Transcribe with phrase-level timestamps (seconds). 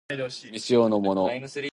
[0.09, 1.29] 未使用のもの